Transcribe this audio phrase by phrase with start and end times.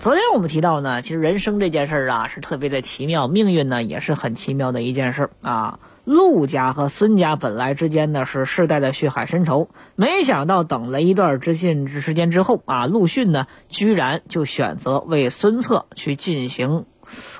[0.00, 5.80] 昨天我们提到呢，其实人生这件事儿啊是特别的奇妙，命运呢也是很奇妙的一件事啊。
[6.04, 16.86] 陆家和孙家本来之间呢是世代的血海深仇，没想到等了一段之信时间之后啊，陆逊呢居然就选择为孙策去进行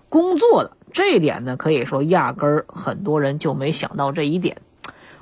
[0.09, 0.77] 工作了。
[0.93, 4.59] 这一点呢，可以说压根儿很多人就没想到这一点。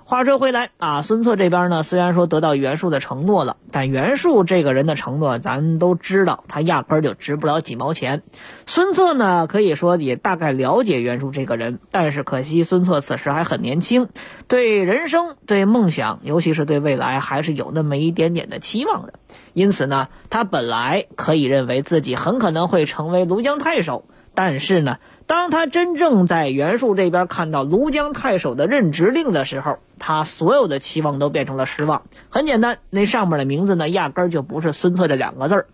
[0.09, 8.23] 话说回来啊，孙策这边呢，虽然说得到袁术的承诺了，但袁术这个人的承诺，咱都知道，他压根儿就值不了几毛钱。
[8.67, 14.09] 孙策呢，可以说也大概了解袁术这个人，但是可惜孙策此时还很年轻，
[14.47, 19.15] 对人生、对梦想，尤其是对未来，还是有那么一点点的期望的。
[19.55, 24.05] 因此呢，他本来可以认为自己很可能会成为庐江太守，
[24.37, 24.99] 但是呢。
[25.29, 32.03] 当他真正在袁术这边看到庐江太守的任职令的时候，他所有的期望都变成了失望。
[32.29, 35.67] 很简单，那上面的名字呢，压根儿就不是孙策这两个字儿。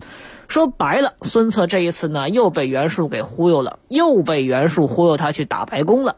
[0.48, 6.16] 说白了，孙策这一次呢，又被袁术给忽悠了，又被袁术忽悠他去打白宫了。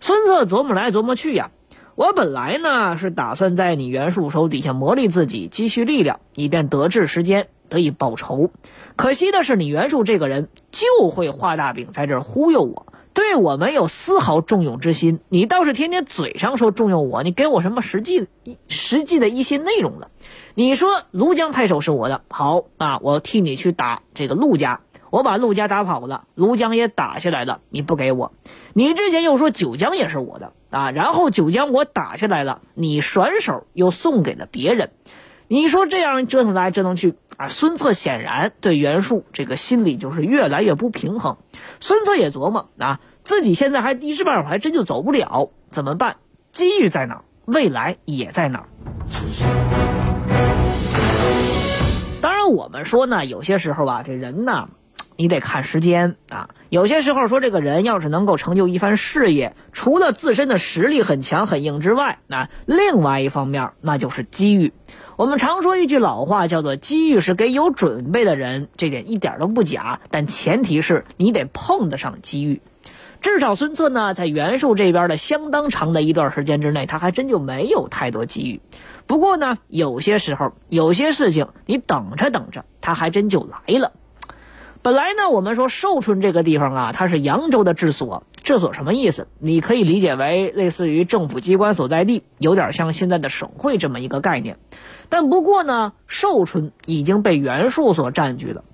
[0.00, 1.52] 孙策琢磨来琢磨去呀，
[1.94, 8.50] 我本来呢是打算在你袁术手底下磨砺自己，积蓄力量，以便得志时间得以报仇。
[8.96, 15.20] 可惜的是，你袁术这个人就会画大饼，在这儿忽悠我，对我没有丝毫重用之心。
[15.28, 18.26] 你倒是天天嘴上说重用我，你给我什么实际、
[18.68, 20.10] 实际的一些内容了？
[20.54, 28.32] 你说庐江太守是我的，好啊，我替你去打这个陆家，我把陆家打跑了，庐江也打下来了，你不给我。
[28.72, 34.90] 你之前又说九江也是我的啊，然后九江我打下来了，你甩手又送给了别人。
[35.48, 41.36] 你说这样折腾来折腾去啊，孙策显然对袁术这个心里就是越来越不平衡。
[41.80, 46.16] 孙策也琢磨啊，自己现在还一时半会儿还真就走不了，怎么办？
[46.50, 47.24] 机遇在哪儿？
[47.44, 48.66] 未来也在哪儿？
[52.22, 54.70] 当然，我们说呢，有些时候吧，这人呢，
[55.16, 56.48] 你得看时间啊。
[56.70, 64.72] 有些时候说，这个人要是能够成就一番事业，除了自身的实力很强很硬之外，那另外一方面那就是机遇。
[65.16, 70.00] 我们常说一句老话，叫做“机遇是给有准备的人”，这点一点都不假。
[70.10, 72.60] 但前提是你得碰得上机遇。
[73.22, 78.60] 至少孙策呢，在袁术这边的相当长的一段时间之内，他还真就没有太多机遇。
[79.06, 83.92] 不过呢，有些时候，有些事情，你等着等着，他还真就来了。
[84.82, 88.24] 本来呢，我们说寿春这个地方啊，它是扬州的治所。
[88.44, 89.28] 治所什么意思？
[89.38, 94.58] 你可以理解为类似于政府机关所在地，有点像现在的省会这么一个概念。
[95.08, 98.64] 但不过呢，寿春已经被袁术所占据了。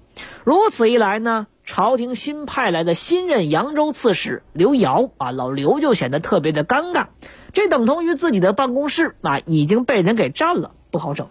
[0.44, 7.06] 如此一来呢，朝廷新派来的新任扬州刺史刘繇啊，老刘就显得特别的尴尬。
[7.52, 11.28] 这等同于自己的办公室啊已经被人给占了，不好整。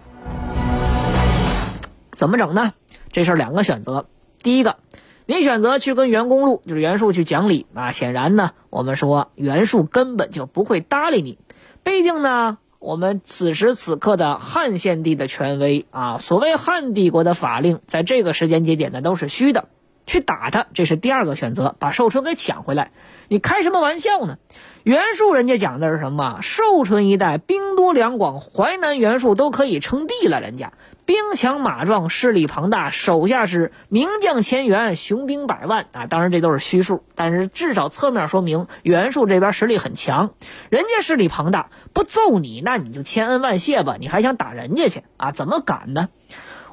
[2.12, 2.74] 怎么整呢？
[3.12, 4.06] 这事两个选择。
[4.42, 4.78] 第一个，
[5.26, 7.92] 你选择去跟袁公路，就是袁术去讲理啊。
[7.92, 11.38] 显然呢，我们说袁术根本就不会搭理你。
[11.84, 12.58] 毕竟呢。
[12.82, 19.70] 我们此时此刻的汉献帝的权威啊，所谓汉帝国的法令，在这个时间节点呢都是虚的。
[20.08, 22.90] 去打他，这是第二个选择，把寿春给抢回来。
[23.28, 24.40] 你开什么玩笑呢？
[24.82, 26.40] 袁术人家讲的是什么？
[26.42, 30.74] 寿春一带兵多粮广，淮南袁术都可以称帝了，人家。
[31.06, 36.06] 兵强马壮，势力庞大，手下是名将千员，雄兵百万啊！
[36.06, 40.32] 当然这都是虚数，但是至少侧面说明袁术这边实力很强，
[40.70, 45.32] 人家势力庞大，不揍你那你就千恩万谢吧，你还想打人家去啊？
[45.32, 46.10] 怎么敢呢？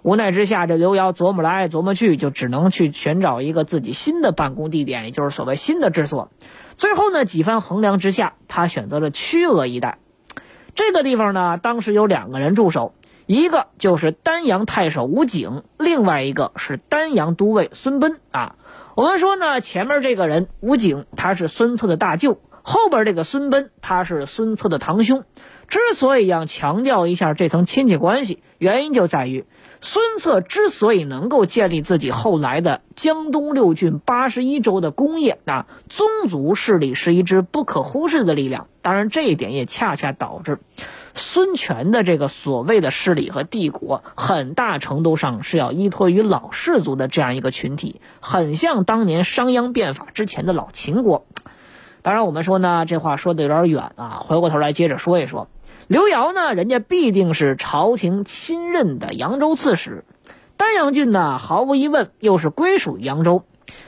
[0.03, 6.31] 无奈之下，这刘瑶琢磨来琢磨去，就只能去寻找一个自己新的办公地点，也就是所谓新的治所。
[6.77, 9.99] 最后呢，几番衡量之下，他选择了曲阿一带。
[10.75, 12.95] 这个地方呢，当时有两个人驻守。
[13.29, 18.55] 一个就是丹阳太守吴景，另外一个是丹阳都尉孙奔啊。
[18.97, 25.25] 我们说呢，前面这个人吴景他是孙策的大舅，后边这个孙奔他是孙策的堂兄。
[25.69, 29.45] 之所以要强调一下这层亲戚关系，原因就在于
[29.83, 38.69] 孙策之所以能够建立自己后来的江东六郡八十一州的功业啊，宗族势力是一支不可忽视的力量。
[38.81, 40.61] 当然，这一点也恰恰导致。
[41.15, 51.27] 孙权的这个所谓的势力和帝国，很大程度上是要依托于老氏族的这样一个群体，很像当年商鞅变法之前的老秦国。
[52.03, 55.49] 当然，我们说呢，这话说的有点远啊，回过头来接着说一说。
[55.89, 60.05] 刘瑶呢，人家必定是朝廷亲任的扬州刺史，
[60.57, 63.43] 丹阳郡呢，毫无疑问又是归属于扬州，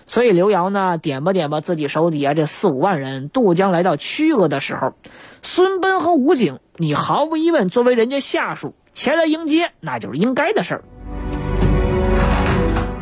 [0.06, 4.94] 所以刘瑶呢，点吧点吧自己手底下这四五万人渡江来到曲阿的时候，
[5.42, 10.84] 孙奔和武警，你毫无疑问作为人家下属前来迎接，那就是应该的事儿。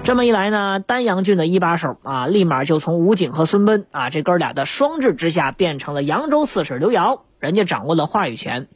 [0.04, 8.68] 这么一来呢，丹阳郡的一把手啊，立马就从武警和孙奔啊这哥俩的双治之下，变成了扬州刺史刘瑶，人家掌握了话语权。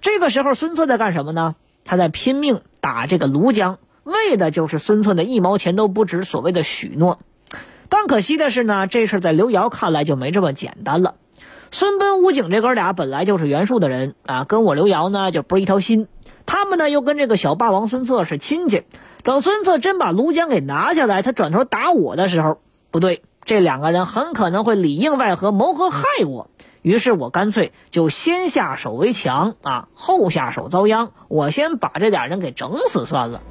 [0.00, 1.54] 这个时候，孙策在干什么呢？
[1.84, 7.20] 他在拼命打这个庐江，为的就是孙策的一毛钱都不值所谓的许诺。
[7.88, 11.14] 但可惜的是呢，这事在刘瑶看来就没这么简单了。
[11.70, 16.08] 孙奔、武警这哥俩本来就是袁术的人啊，跟我刘瑶呢就不是一条心。
[16.46, 18.84] 他们呢又跟这个小霸王孙策是亲戚。
[19.22, 22.58] 等孙策真把庐江给拿下来，他转头打我的时候，
[22.92, 26.48] 不对，这两个人很可能会里应外合，谋合害我。
[26.82, 31.10] 于是我干脆就先下手为强啊，后下手遭殃。
[31.26, 33.42] 我先把这俩人给整死算了。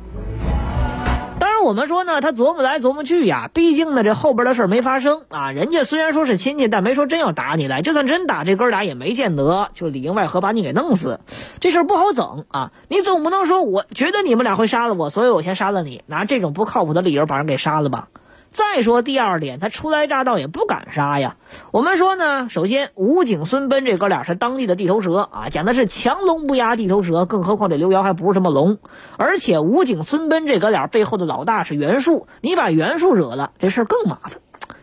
[1.65, 5.49] 我们说呢，他琢磨来琢磨去呀，毕竟呢，这后边的事儿没发生啊。
[5.49, 7.81] 人家虽然说是亲戚，但没说真要打你来。
[7.81, 11.19] 就算真打，这哥俩也没见得就里应外合把你给弄死。
[11.59, 12.71] 这事儿不好整啊。
[12.87, 18.09] 你总不能说我觉得你们俩会杀了我，所以我先杀了你，拿这种不靠谱的理由把人给杀了吧。
[18.55, 21.35] 再说第二点，他初来乍到也不敢杀呀。
[21.71, 28.77] 我们说呢，首先武警孙奔这哥俩是当地的地头蛇啊，讲的是强龙不压地头蛇，更何况这刘瑶还不是什么龙。
[29.17, 34.39] 而且武警孙奔这哥俩背后的老大是袁术，你把袁术惹了，这事儿更麻烦。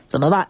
[0.07, 0.49] 怎么办？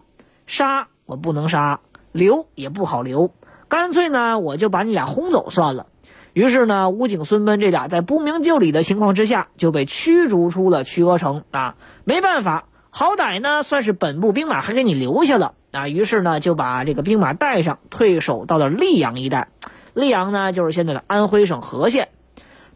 [0.49, 1.79] 杀我不能杀，
[2.11, 3.31] 留也不好留，
[3.69, 5.87] 干脆呢我就把你俩轰走算了。
[6.33, 12.65] 于是呢，武警孙奔这俩在不明就里的情况之下就被驱逐出了曲阿城啊，没办法。
[12.95, 15.89] 好歹呢，算是本部兵马还给你留下了啊。
[15.89, 19.49] 于是呢，就把这个兵马带上，退守到了溧阳一带。
[19.95, 22.09] 溧阳呢，就是现在的安徽省和县。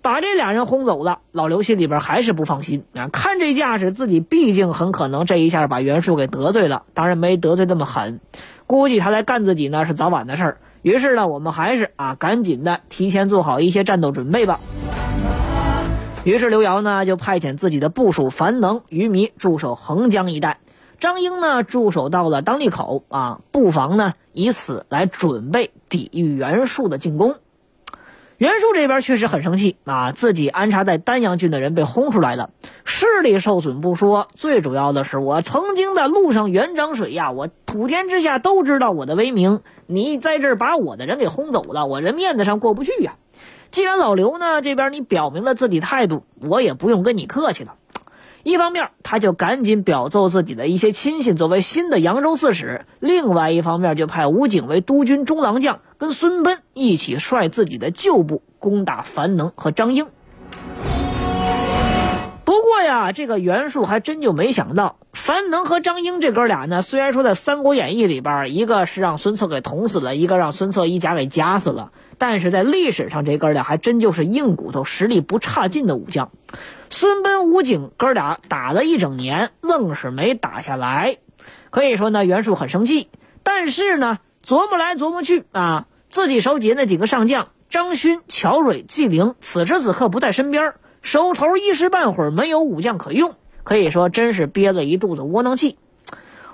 [0.00, 3.08] 把这俩人轰走了，老刘心里边还是不放心啊。
[3.08, 6.84] 看这架势，自己毕竟很可能这一下把袁术给得罪了。
[6.94, 8.20] 当然没得罪那么狠，
[8.66, 10.58] 估计他来干自己呢是早晚的事儿。
[10.80, 14.60] 于是呢，我们还是啊，赶紧的提前做好一些战斗准备吧。
[16.26, 20.58] 于是刘瑶呢就派遣自己的部属樊能、于弥驻守横江一带，
[20.98, 27.36] 张英呢驻守到了当利口啊，布防呢以此来准备抵御袁术的进攻。
[28.38, 32.50] 袁术这边确实很生气啊，自己安插在丹阳郡的人被轰出来了，
[32.84, 43.14] 势力受损不说，最主要的是我曾经的路上元涨水呀，我普天之下都知道我的威名，你在这儿把我的人给轰走了，我人面子上过不去呀。
[43.70, 47.74] 既然老刘呢这边你表明了自己态度，我也不用跟你客气了。
[48.42, 60.06] 一方面，他就赶紧表奏自己的一些亲信作为新的扬州刺史；另外一方面，就派武警为督军中郎将，跟孙奔一起率自己的旧部攻打樊能和张英。
[62.46, 71.90] 不过呀，这个袁术还真就没想到，樊能和张英这哥俩呢，虽然说在《三国演义》里边，一个是让孙策给捅死了，一个让孙策一家给夹死了。
[72.18, 76.30] 但是在历史上，这哥俩还真就是硬骨头，实力不差劲的武将。
[76.88, 81.18] 孙贲、武警哥俩打了一整年，愣是没打下来。
[81.70, 83.08] 可以说呢，袁术很生气。
[83.42, 90.74] 但是呢，琢磨来琢磨去啊，自己手底下那几个上将张勋、乔蕊、纪灵，此时此刻不在身边，
[91.06, 95.78] 手头一时半会儿没有武将可用，可以说真是憋了一肚子窝囊气。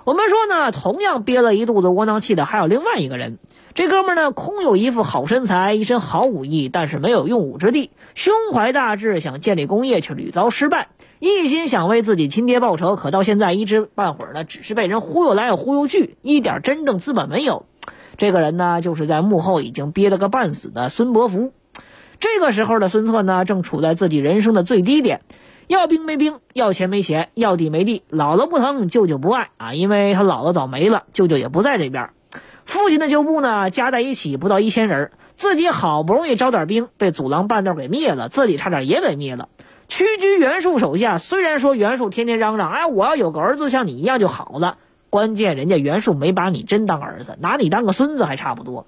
[0.04, 3.38] 我们说呢，同样憋了一肚子窝囊气的还有另外一个人。
[3.72, 17.64] 这哥们呢，空有一副好身材，一身好武艺，但是没有用武之地，胸怀大志，想建立功业，却屡遭失败，一心想为自己亲爹报仇，可到现在一时半会儿呢，只是被人忽悠来忽悠去，一点真正资本没有。
[18.18, 21.54] 这个人呢，就是在幕后已经憋了个半死的孙伯符。
[22.22, 25.22] 这个时候的孙策呢，正处在自己人生的最低点，
[25.66, 32.10] 要兵没兵，要钱没钱，要地没地，姥姥不疼，舅舅不爱啊，因为他姥姥早没了，舅舅也不在这边。
[32.64, 39.48] 父亲的旧部呢，加在一起不到一千人，自己好不容易招点兵，被祖郎半道给灭了，自己差点也给灭了。
[39.88, 44.78] 屈居袁术手下，虽然说袁术天天嚷嚷，哎，我要有个儿子像你一样就好了，
[45.12, 48.86] 关键人家袁术没把你真当儿子，拿你当个孙子还差不多。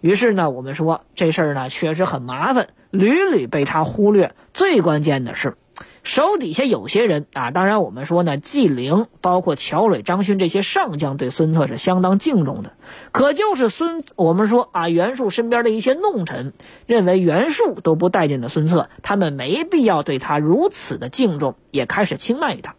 [0.00, 4.36] 于是呢，我们说这事儿呢确实很麻烦，屡屡被他忽略。
[4.52, 5.56] 最关键的是。
[6.04, 12.74] 手底下有些人啊，当然我们说呢，纪灵包括乔磊、张勋这些上将对孙策是相当敬重的。
[13.10, 16.52] 可就是孙，我们说啊，袁术身边的一些弄臣
[16.86, 22.76] 认为袁术都不待见的孙策，他们没必要对他如此的敬重，也开始轻慢于他。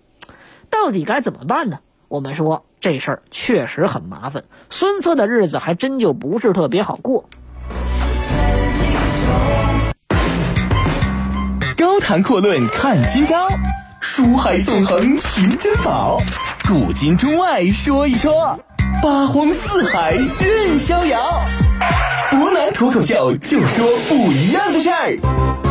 [0.70, 1.80] 到底该怎么办呢？
[2.08, 7.30] 我们说这事儿确实很麻烦，孙策的日子还真就不是特别好过。
[11.78, 13.50] 高谈阔论看今朝，
[14.00, 16.22] 书海纵横寻珍宝，
[16.68, 18.60] 古今中外说一说，
[19.02, 21.44] 八荒四海任逍遥。
[22.30, 25.65] 湖南脱口秀，就说不一样的事儿。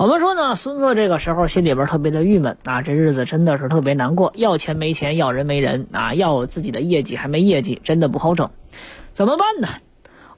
[0.00, 8.48] 我们说呢，孙策这个时候心里边特别的郁闷啊，这日子真的是特别难过，要钱没钱，要人没人啊，要自己的业绩还没业绩，真的不好整，
[9.12, 9.68] 怎么办呢？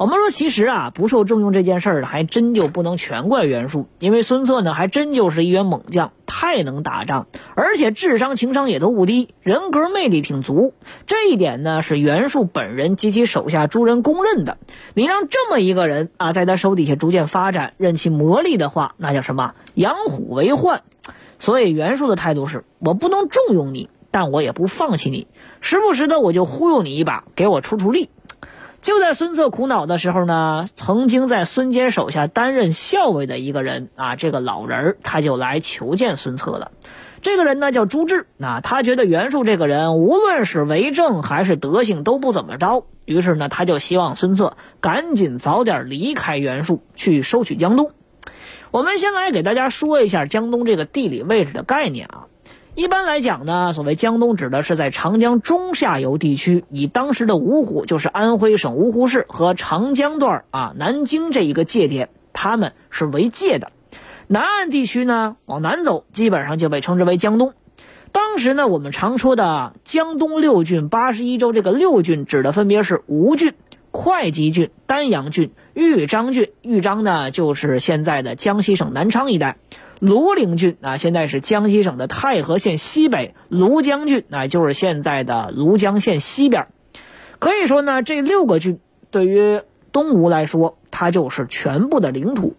[0.02, 10.74] 我们说，其实啊，不受重用这件事儿还真就不能全怪袁术，因为孙策呢，还真就是一员猛将，太能打仗，而且智商情商也都不低，人格魅力挺足。
[11.06, 14.58] 这一点呢，是袁术本人及其手下诸人公认的。
[14.92, 19.54] 你让这么一个人啊，在他手底下逐渐发展，任其磨砺的话，那叫什么？
[19.74, 20.82] 养虎为患。
[21.38, 25.28] 所以袁术的态度是：我不能重用你，但我也不放弃你，
[25.60, 28.10] 时不时的我就忽悠你一把，给我出出力。
[28.82, 36.72] 就在孙策苦恼的时候呢，曾经在孙坚手下担任校尉的一个人啊，这个老人他就来求见孙策了。
[37.20, 47.92] 这个人呢叫朱志，那他觉得袁术这个人无论是为政还是德行都不怎么着，于是呢他就希望孙策赶紧早点离开袁术，去收取江东。
[48.72, 52.26] 我们先来给大家说一下江东这个地理位置的概念啊。
[52.74, 63.72] 一般来讲呢，所谓江东指的是在长江中下游地区，以当时的芜湖，就是安徽省芜湖市和长江段啊南京这一个界点，他们是为界的。
[64.26, 67.52] 南岸地区呢，往南走，基本上就被称之为江东。
[68.10, 73.52] 当时呢，我们常说的江东六郡八十一州，这个六郡指的分别是吴郡、
[73.90, 76.48] 会稽郡、丹阳郡、豫章郡。
[76.62, 79.58] 豫章呢，就是现在的江西省南昌一带。
[80.02, 86.66] 庐陵郡啊，现在是江西省的太和县西北；庐江郡啊，就是现在的庐江县西边。
[87.38, 88.80] 可以说呢，这六个郡
[89.12, 89.60] 对于
[89.92, 92.56] 东吴来说，它就是全部的领土。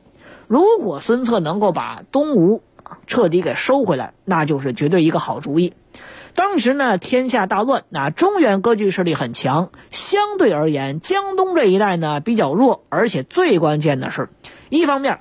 [0.47, 2.63] 如果孙策能够把东吴
[3.07, 5.73] 彻底给收回来，那就是绝对一个好主意。
[6.35, 14.29] 当时呢，天下大乱，那中原割据势力很强，相对而言，江东这一带呢比较弱，而且最关键的是，
[14.69, 15.19] 一方面。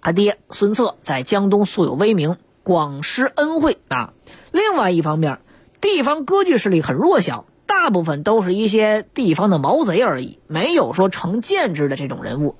[0.00, 4.12] 他爹孙策在江东素有威名，广施恩惠啊。
[4.52, 5.40] 另外一方面，
[5.80, 12.56] 地方割据势力很弱小，大部分都是一些地方的毛贼而已，没有说成建制的这种人物。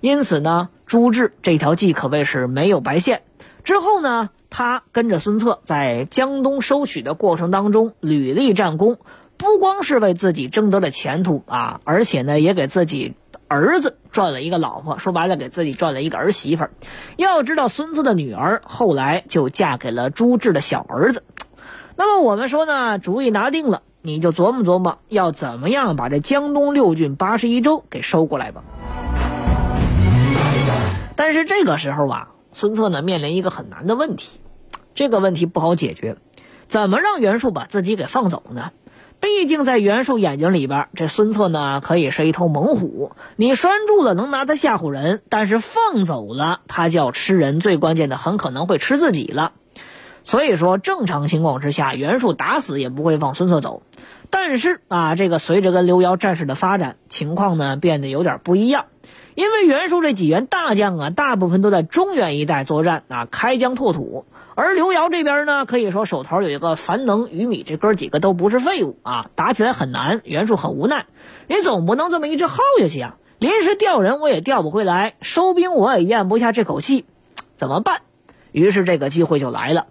[0.00, 3.22] 因此呢，朱志这条计可谓是没有白献。
[3.62, 8.98] 之后呢，他跟着孙策在江东收取的过程当中屡立战功，
[9.36, 13.14] 不光是为自己争得了前途啊，而且呢，也给自己。
[13.52, 16.68] 儿子赚了一个老婆，说白了给自己赚了一个儿媳妇。
[17.16, 21.22] 要知道，孙策的女儿后来就嫁给了朱志的小儿子。
[21.96, 28.64] 那么我们说呢，主意拿定了，你就琢磨琢磨，要怎么样把这江东六郡八十一州给收过来吧。
[31.14, 34.40] 但是这个时候啊，孙策呢面临一个很难的问题，
[34.94, 36.16] 这个问题不好解决，
[36.66, 38.70] 怎么让袁术把自己给放走呢？
[39.22, 49.52] 毕竟在袁术眼睛里边，这孙策呢可以是一头猛虎，你拴住了能拿他吓唬人，但是放走了他就要吃人，最关键的很可能会吃自己了。
[50.24, 53.84] 所以说，正常情况之下，袁术打死也不会放孙策走。
[54.28, 58.86] 但是啊，这个随着跟刘繇战事的发展，情况呢变得有点不一样，
[59.36, 64.24] 因为袁术这几员大将啊，大部分都在中原一带作战啊，开疆拓土。
[64.54, 70.20] 而刘瑶这边呢，可以说手头有一个樊能、于米，这哥几个都不是废物啊，打起来很难。
[70.24, 71.06] 袁术很无奈，
[71.46, 73.16] 你总不能这么一直耗下去啊！
[73.38, 77.06] 临时调人我也调不回来，收兵我也咽不下这口气，
[77.56, 78.02] 怎么办？
[78.52, 79.86] 于是这个机会就来了。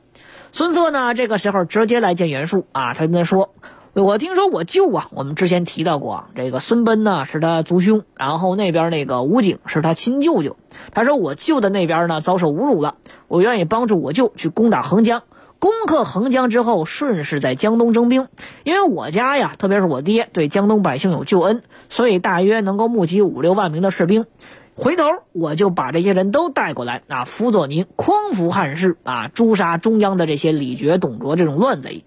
[0.51, 3.53] 孙策呢，这个时候直接来见袁术啊，他跟他说。
[3.93, 10.55] 我听说我舅啊，我们之前提到过，这个孙奔呢是他族兄，然后那边那个武警是他亲舅舅。
[10.93, 12.95] 他说我舅的那边呢遭受侮辱了，
[13.27, 15.23] 我愿意帮助我舅去攻打横江，
[15.59, 18.29] 攻克横江之后，顺势在江东征兵。
[18.63, 24.25] 因为我家呀，特别是我爹对江东百姓有救恩，所以大约能够募集五六万名的士兵。
[24.73, 32.05] 回头我就把这些人都带过来啊，辅佐您匡扶汉室啊，诛杀中央的这些李傕、董卓这种乱贼。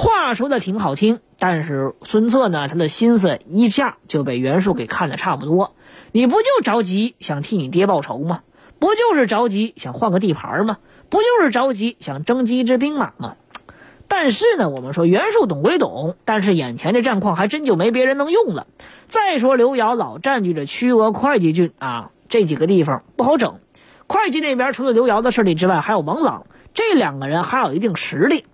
[0.00, 5.74] 话说的挺好听，但是孙策呢，他的心思一下就被袁术给看得差不多。
[6.12, 8.42] 你不就着急想替你爹报仇吗？
[8.78, 10.76] 不就是着急想换个地盘吗？
[11.10, 13.34] 不就是着急想征集一支兵马吗？
[14.06, 18.68] 但是呢，我们说袁术懂归懂，但是眼前这战况还真就没别人能用了。
[19.08, 23.58] 再说刘繇老占据着曲阿会稽郡啊，这几个地方不好整。
[24.06, 28.44] 会稽那边除了刘瑶的势力之外，还有王朗，这两个人还有一定实力。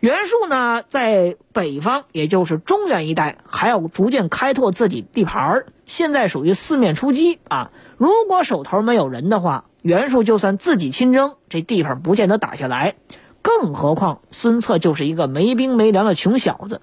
[0.00, 5.66] 袁术呢，在北方，也就是中原一带，还要逐渐开拓自己地盘儿。
[5.84, 7.70] 现在属于四面出击啊！
[7.98, 12.94] 如果手头没有人的话，袁术就算自己亲征，这地方不见得打下来。
[13.42, 16.80] 更何况孙策就是一个没兵没粮的穷小子，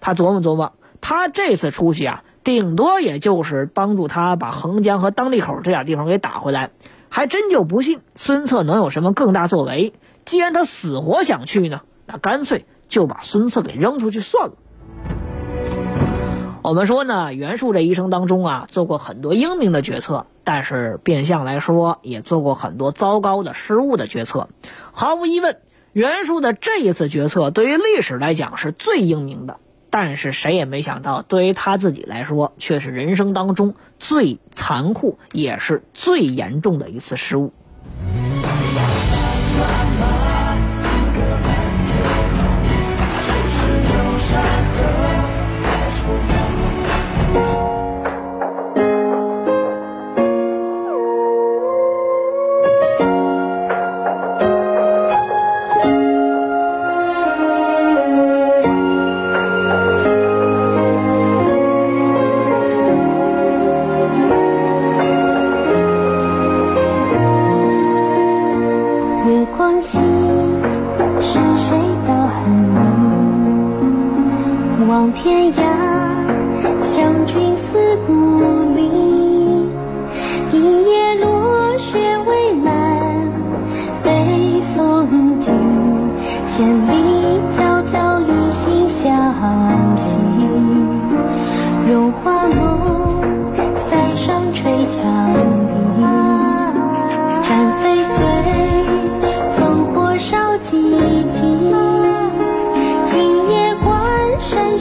[0.00, 6.68] 他琢磨琢磨，他这次出去啊，顶多也就是帮助他把横江和当利口这俩地方给打回来，
[7.08, 9.94] 还真就不信孙策能有什么更大作为。
[10.26, 11.80] 既然他死活想去呢？
[12.06, 14.54] 那干脆就把孙策给扔出去算了。
[16.62, 24.48] 我们说呢，袁术这一生当中啊，做过很多英明的决策，但是变相来说，也做过很多糟糕的失误的决策。
[24.92, 25.58] 毫无疑问，
[25.92, 29.56] 袁术的这一次决策对于历史来讲是最英明的，
[29.90, 37.52] 但是谁也没想到，对于他自己来说，却是人生当中最残酷也是最严重的一次失误。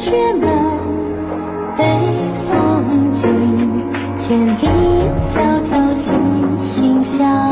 [0.02, 0.50] 雪满
[1.78, 1.84] 北
[2.50, 3.30] 风紧，
[4.18, 4.68] 千里
[5.36, 6.18] 迢迢心
[6.64, 7.51] 心相。